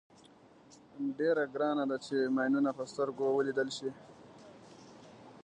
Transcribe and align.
ډېره 1.17 1.43
ګرانه 1.53 1.83
ده 1.89 1.97
چې 2.05 2.15
ماینونه 2.35 2.71
په 2.77 2.83
سترګو 2.91 3.25
ولیدل 3.35 3.69
شي. 3.77 3.89